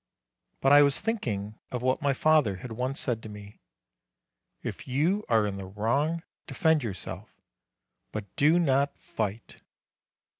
But 0.61 0.71
I 0.71 0.81
was 0.81 0.99
thinking 0.99 1.59
of 1.69 1.83
what 1.83 2.01
my 2.01 2.11
father 2.15 2.55
had 2.55 2.71
once 2.71 2.99
said 2.99 3.21
to 3.21 3.29
me, 3.29 3.59
"If 4.63 4.87
you 4.87 5.23
are 5.29 5.45
in 5.45 5.57
the 5.57 5.67
wrong, 5.67 6.23
defend 6.47 6.83
yourself, 6.83 7.39
but 8.11 8.35
do 8.35 8.57
not 8.57 8.97
fight." 8.97 9.61